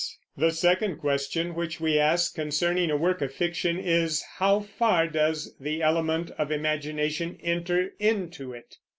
The 0.35 0.49
second 0.49 0.97
question 0.97 1.53
which 1.53 1.79
we 1.79 1.99
ask 1.99 2.33
concerning 2.33 2.89
a 2.89 2.97
work 2.97 3.21
of 3.21 3.31
fiction 3.31 3.77
is, 3.77 4.23
How 4.39 4.59
far 4.59 5.05
does 5.07 5.53
the 5.59 5.83
element 5.83 6.31
of 6.39 6.51
imagination 6.51 7.37
enter 7.43 7.93
into 7.99 8.51
it? 8.51 8.77